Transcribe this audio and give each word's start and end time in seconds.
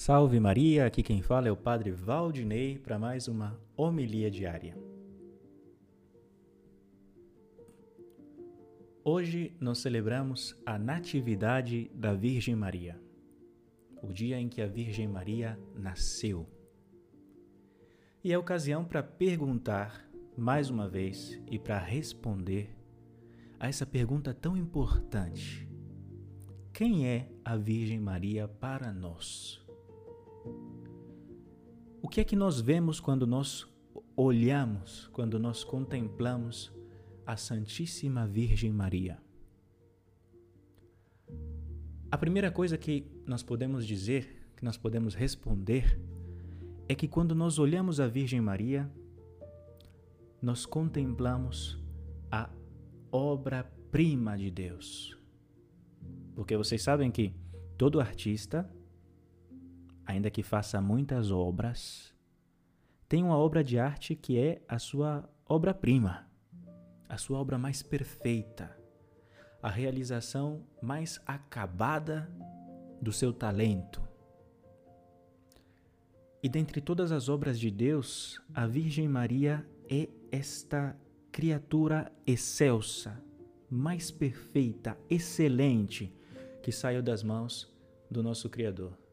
Salve 0.00 0.38
Maria, 0.38 0.86
aqui 0.86 1.02
quem 1.02 1.20
fala 1.20 1.48
é 1.48 1.50
o 1.50 1.56
Padre 1.56 1.90
Valdinei 1.90 2.78
para 2.78 3.00
mais 3.00 3.26
uma 3.26 3.60
homilia 3.76 4.30
diária. 4.30 4.78
Hoje 9.02 9.52
nós 9.58 9.78
celebramos 9.78 10.56
a 10.64 10.78
Natividade 10.78 11.90
da 11.92 12.14
Virgem 12.14 12.54
Maria, 12.54 12.96
o 14.00 14.12
dia 14.12 14.40
em 14.40 14.48
que 14.48 14.62
a 14.62 14.68
Virgem 14.68 15.08
Maria 15.08 15.58
nasceu. 15.74 16.48
E 18.22 18.32
é 18.32 18.38
ocasião 18.38 18.84
para 18.84 19.02
perguntar 19.02 20.08
mais 20.36 20.70
uma 20.70 20.88
vez 20.88 21.42
e 21.50 21.58
para 21.58 21.76
responder 21.76 22.70
a 23.58 23.66
essa 23.66 23.84
pergunta 23.84 24.32
tão 24.32 24.56
importante: 24.56 25.68
Quem 26.72 27.08
é 27.08 27.28
a 27.44 27.56
Virgem 27.56 27.98
Maria 27.98 28.46
para 28.46 28.92
nós? 28.92 29.66
O 32.08 32.10
que 32.10 32.22
é 32.22 32.24
que 32.24 32.34
nós 32.34 32.58
vemos 32.58 33.00
quando 33.00 33.26
nós 33.26 33.68
olhamos, 34.16 35.08
quando 35.08 35.38
nós 35.38 35.62
contemplamos 35.62 36.72
a 37.26 37.36
Santíssima 37.36 38.26
Virgem 38.26 38.72
Maria? 38.72 39.18
A 42.10 42.16
primeira 42.16 42.50
coisa 42.50 42.78
que 42.78 43.04
nós 43.26 43.42
podemos 43.42 43.86
dizer, 43.86 44.50
que 44.56 44.64
nós 44.64 44.78
podemos 44.78 45.14
responder, 45.14 46.00
é 46.88 46.94
que 46.94 47.06
quando 47.06 47.34
nós 47.34 47.58
olhamos 47.58 48.00
a 48.00 48.06
Virgem 48.06 48.40
Maria, 48.40 48.90
nós 50.40 50.64
contemplamos 50.64 51.78
a 52.30 52.48
obra-prima 53.12 54.38
de 54.38 54.50
Deus. 54.50 55.14
Porque 56.34 56.56
vocês 56.56 56.82
sabem 56.82 57.10
que 57.10 57.34
todo 57.76 58.00
artista 58.00 58.66
ainda 60.08 60.30
que 60.30 60.42
faça 60.42 60.80
muitas 60.80 61.30
obras, 61.30 62.14
tem 63.06 63.22
uma 63.22 63.36
obra 63.36 63.62
de 63.62 63.78
arte 63.78 64.16
que 64.16 64.38
é 64.38 64.62
a 64.66 64.78
sua 64.78 65.28
obra-prima, 65.46 66.26
a 67.06 67.18
sua 67.18 67.38
obra 67.38 67.58
mais 67.58 67.82
perfeita, 67.82 68.74
a 69.62 69.68
realização 69.68 70.64
mais 70.80 71.20
acabada 71.26 72.26
do 73.02 73.12
seu 73.12 73.34
talento. 73.34 74.02
E 76.42 76.48
dentre 76.48 76.80
todas 76.80 77.12
as 77.12 77.28
obras 77.28 77.60
de 77.60 77.70
Deus, 77.70 78.40
a 78.54 78.66
Virgem 78.66 79.06
Maria 79.06 79.68
é 79.90 80.08
esta 80.32 80.98
criatura 81.30 82.10
excelsa, 82.26 83.22
mais 83.70 84.10
perfeita, 84.10 84.96
excelente, 85.10 86.10
que 86.62 86.72
saiu 86.72 87.02
das 87.02 87.22
mãos 87.22 87.70
do 88.10 88.22
nosso 88.22 88.48
Criador 88.48 89.07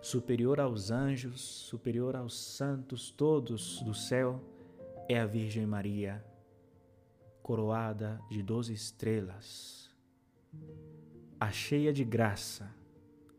superior 0.00 0.60
aos 0.60 0.90
anjos, 0.90 1.40
superior 1.40 2.14
aos 2.16 2.38
santos 2.38 3.10
todos 3.10 3.82
do 3.82 3.94
céu, 3.94 4.40
é 5.08 5.18
a 5.18 5.26
Virgem 5.26 5.66
Maria, 5.66 6.24
coroada 7.42 8.20
de 8.30 8.42
doze 8.42 8.72
estrelas, 8.72 9.90
a 11.40 11.50
cheia 11.50 11.92
de 11.92 12.04
graça, 12.04 12.74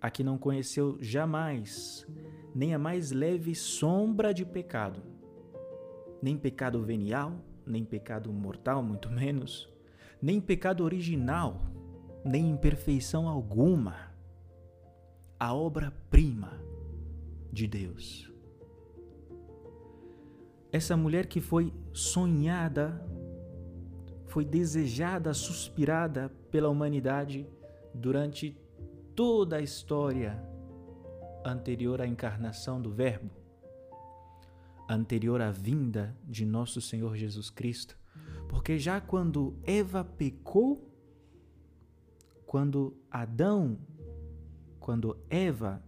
a 0.02 0.10
que 0.10 0.24
não 0.24 0.38
conheceu 0.38 0.98
jamais 1.02 2.08
nem 2.56 2.74
a 2.74 2.80
mais 2.80 3.12
leve 3.12 3.54
sombra 3.54 4.34
de 4.34 4.46
pecado, 4.46 5.02
nem 6.22 6.38
pecado 6.38 6.82
venial, 6.84 7.34
nem 7.66 7.86
pecado 7.86 8.32
mortal, 8.34 8.82
muito 8.82 9.10
menos, 9.10 9.70
nem 10.22 10.42
pecado 10.42 10.84
original, 10.84 11.62
nem 12.26 12.50
imperfeição 12.50 13.28
alguma 13.28 14.09
a 15.40 15.54
obra-prima 15.54 16.60
de 17.52 17.66
Deus. 17.66 18.30
Essa 20.72 20.98
mulher 20.98 21.28
que 21.28 21.40
foi 21.40 21.74
sonhada, 21.94 23.04
foi 24.28 24.44
desejada, 24.44 25.34
suspirada 25.34 26.30
pela 26.52 26.70
humanidade 26.70 27.48
durante 27.94 28.56
toda 29.16 29.56
a 29.56 29.62
história 29.62 30.44
anterior 31.44 32.02
à 32.02 32.06
encarnação 32.06 32.82
do 32.82 32.92
Verbo, 32.92 33.32
anterior 34.90 35.42
à 35.42 35.52
vinda 35.52 36.16
de 36.24 36.46
nosso 36.46 36.82
Senhor 36.82 37.16
Jesus 37.16 37.50
Cristo. 37.50 37.98
Porque 38.48 38.78
já 38.78 39.00
quando 39.00 39.58
Eva 39.64 40.04
pecou, 40.04 40.86
quando 42.46 42.98
Adão 43.10 43.78
quando 44.90 45.24
Eva 45.30 45.84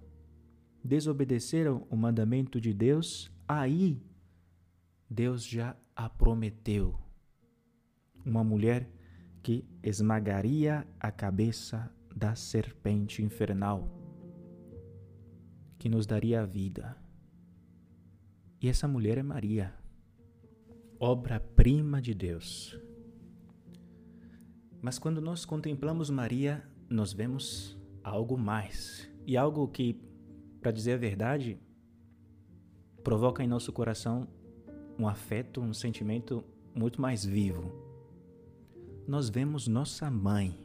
desobedeceram 0.84 1.88
o 1.90 1.96
mandamento 1.96 2.62
de 2.62 2.72
Deus, 2.72 3.32
aí 3.48 4.00
Deus 5.10 5.44
já 5.44 5.76
a 5.96 6.08
prometeu. 6.08 7.00
Uma 8.24 8.44
mulher 8.44 8.88
que 9.42 9.68
esmagaria 9.82 10.88
a 11.00 11.12
cabeça 11.12 11.92
da 12.16 12.36
serpente 12.36 13.24
infernal, 13.24 13.90
que 15.80 15.90
nos 15.90 16.06
daria 16.06 16.44
a 16.44 16.46
vida. 16.46 16.96
E 18.62 18.70
essa 18.70 18.88
mulher 18.88 19.18
é 19.18 19.24
Maria, 19.24 19.74
obra-prima 21.00 22.00
de 22.00 22.14
Deus. 22.14 22.80
Mas 24.80 25.00
quando 25.00 25.20
nós 25.20 25.44
contemplamos 25.44 26.12
Maria, 26.12 26.64
nós 26.88 27.12
vemos 27.12 27.81
algo 28.04 28.38
mais. 28.38 29.10
E 29.26 29.38
algo 29.38 29.68
que, 29.68 30.00
para 30.60 30.72
dizer 30.72 30.94
a 30.94 30.98
verdade, 30.98 31.60
provoca 33.04 33.44
em 33.44 33.48
nosso 33.48 33.72
coração 33.72 34.28
um 34.98 35.08
afeto, 35.08 35.62
um 35.62 35.74
sentimento 35.74 36.44
muito 36.74 37.02
mais 37.02 37.26
vivo. 37.26 37.72
Nós 39.08 39.30
vemos 39.30 39.68
nossa 39.68 40.10
mãe. 40.10 40.60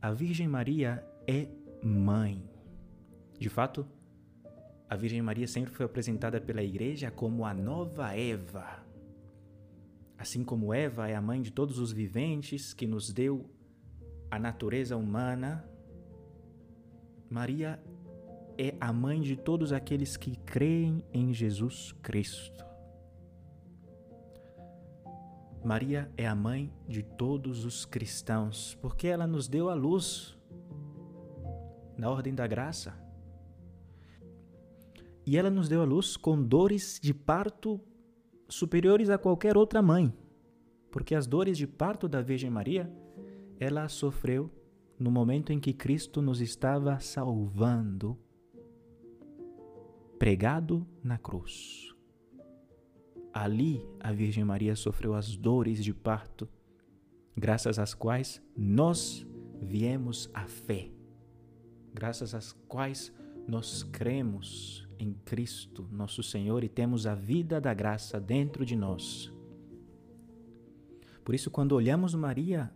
A 0.00 0.12
Virgem 0.12 0.48
Maria 0.48 1.04
é 1.26 1.48
mãe. 1.82 2.42
De 3.38 3.48
fato, 3.48 3.86
a 4.88 4.96
Virgem 4.96 5.22
Maria 5.22 5.46
sempre 5.46 5.72
foi 5.72 5.86
apresentada 5.86 6.40
pela 6.40 6.62
Igreja 6.62 7.10
como 7.10 7.44
a 7.44 7.54
nova 7.54 8.16
Eva. 8.16 8.84
Assim 10.16 10.42
como 10.42 10.74
Eva 10.74 11.08
é 11.08 11.14
a 11.14 11.22
mãe 11.22 11.40
de 11.40 11.52
todos 11.52 11.78
os 11.78 11.92
viventes 11.92 12.72
que 12.74 12.86
nos 12.86 13.12
deu 13.12 13.48
a 14.30 14.38
natureza 14.38 14.96
humana, 14.96 15.68
Maria 17.30 17.82
é 18.56 18.74
a 18.80 18.92
mãe 18.92 19.20
de 19.20 19.36
todos 19.36 19.72
aqueles 19.72 20.16
que 20.16 20.36
creem 20.36 21.04
em 21.12 21.32
Jesus 21.32 21.92
Cristo. 22.02 22.66
Maria 25.64 26.10
é 26.16 26.26
a 26.26 26.34
mãe 26.34 26.72
de 26.88 27.02
todos 27.02 27.64
os 27.64 27.84
cristãos, 27.84 28.76
porque 28.80 29.06
ela 29.06 29.26
nos 29.26 29.48
deu 29.48 29.68
a 29.68 29.74
luz 29.74 30.36
na 31.96 32.10
ordem 32.10 32.34
da 32.34 32.46
graça. 32.46 32.94
E 35.26 35.36
ela 35.36 35.50
nos 35.50 35.68
deu 35.68 35.82
a 35.82 35.84
luz 35.84 36.16
com 36.16 36.42
dores 36.42 36.98
de 37.02 37.12
parto 37.12 37.80
superiores 38.48 39.10
a 39.10 39.18
qualquer 39.18 39.56
outra 39.56 39.82
mãe, 39.82 40.12
porque 40.90 41.14
as 41.14 41.26
dores 41.26 41.58
de 41.58 41.66
parto 41.66 42.08
da 42.08 42.22
Virgem 42.22 42.48
Maria 42.48 42.90
ela 43.58 43.88
sofreu 43.88 44.50
no 44.98 45.10
momento 45.10 45.52
em 45.52 45.60
que 45.60 45.72
Cristo 45.72 46.20
nos 46.20 46.40
estava 46.40 46.98
salvando, 46.98 48.18
pregado 50.18 50.86
na 51.02 51.18
cruz. 51.18 51.94
Ali 53.32 53.86
a 54.00 54.12
Virgem 54.12 54.44
Maria 54.44 54.74
sofreu 54.74 55.14
as 55.14 55.36
dores 55.36 55.82
de 55.84 55.94
parto, 55.94 56.48
graças 57.36 57.78
às 57.78 57.94
quais 57.94 58.42
nós 58.56 59.26
viemos 59.60 60.28
à 60.34 60.46
fé, 60.46 60.90
graças 61.94 62.34
às 62.34 62.52
quais 62.52 63.12
nós 63.46 63.82
cremos 63.82 64.88
em 64.98 65.12
Cristo, 65.24 65.88
nosso 65.92 66.22
Senhor, 66.22 66.64
e 66.64 66.68
temos 66.68 67.06
a 67.06 67.14
vida 67.14 67.60
da 67.60 67.72
graça 67.72 68.20
dentro 68.20 68.64
de 68.64 68.74
nós. 68.74 69.32
Por 71.24 71.34
isso, 71.34 71.50
quando 71.50 71.72
olhamos 71.72 72.14
Maria, 72.14 72.72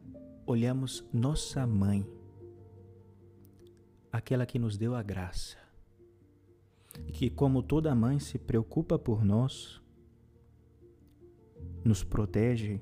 olhamos 0.47 1.05
nossa 1.12 1.67
mãe, 1.67 2.06
aquela 4.11 4.47
que 4.47 4.59
nos 4.59 4.77
deu 4.77 4.94
a 4.94 5.03
graça, 5.03 5.56
e 7.06 7.12
que, 7.12 7.31
como 7.31 7.62
toda 7.62 7.94
mãe, 7.94 8.19
se 8.19 8.39
preocupa 8.39 8.99
por 8.99 9.25
nós, 9.25 9.81
nos 11.85 12.05
protege, 12.05 12.81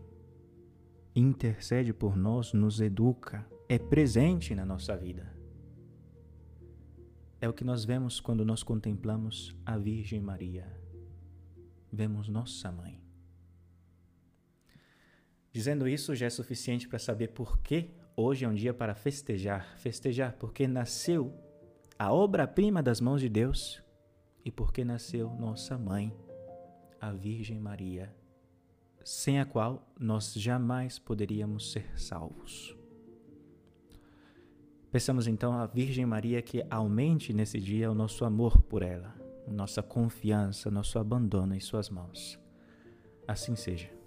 intercede 1.14 1.92
por 1.92 2.16
nós, 2.16 2.52
nos 2.52 2.80
educa, 2.80 3.46
é 3.68 3.78
presente 3.78 4.54
na 4.54 4.64
nossa 4.64 4.96
vida. 4.96 5.32
É 7.40 7.48
o 7.48 7.52
que 7.52 7.64
nós 7.64 7.84
vemos 7.84 8.20
quando 8.20 8.44
nós 8.44 8.62
contemplamos 8.62 9.56
a 9.64 9.78
Virgem 9.78 10.20
Maria. 10.20 10.66
Vemos 11.90 12.28
nossa 12.28 12.70
mãe. 12.70 13.00
Dizendo 15.52 15.88
isso 15.88 16.14
já 16.14 16.26
é 16.26 16.30
suficiente 16.30 16.88
para 16.88 16.98
saber 16.98 17.28
por 17.28 17.58
que 17.58 17.90
hoje 18.16 18.44
é 18.44 18.48
um 18.48 18.54
dia 18.54 18.72
para 18.72 18.94
festejar 18.94 19.76
festejar 19.78 20.36
porque 20.38 20.68
nasceu 20.68 21.34
a 21.98 22.12
obra-prima 22.12 22.82
das 22.82 23.00
mãos 23.00 23.20
de 23.20 23.28
Deus 23.28 23.82
e 24.44 24.50
porque 24.50 24.84
nasceu 24.84 25.28
nossa 25.38 25.76
mãe, 25.76 26.16
a 27.00 27.12
Virgem 27.12 27.58
Maria, 27.58 28.14
sem 29.04 29.38
a 29.40 29.44
qual 29.44 29.92
nós 29.98 30.32
jamais 30.34 30.98
poderíamos 30.98 31.72
ser 31.72 31.98
salvos. 32.00 32.76
Peçamos 34.90 35.26
então 35.26 35.52
à 35.52 35.66
Virgem 35.66 36.06
Maria 36.06 36.40
que 36.42 36.64
aumente 36.70 37.32
nesse 37.32 37.60
dia 37.60 37.90
o 37.90 37.94
nosso 37.94 38.24
amor 38.24 38.60
por 38.62 38.82
ela, 38.82 39.14
nossa 39.46 39.82
confiança, 39.82 40.70
nosso 40.70 40.98
abandono 40.98 41.54
em 41.54 41.60
Suas 41.60 41.90
mãos. 41.90 42.38
Assim 43.28 43.54
seja. 43.54 43.99